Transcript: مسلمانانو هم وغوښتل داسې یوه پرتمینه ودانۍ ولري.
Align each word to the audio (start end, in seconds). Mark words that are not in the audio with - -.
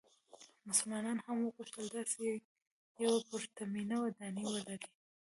مسلمانانو 0.69 1.25
هم 1.27 1.37
وغوښتل 1.41 1.85
داسې 1.95 2.19
یوه 3.03 3.19
پرتمینه 3.29 3.95
ودانۍ 3.99 4.45
ولري. 4.49 4.87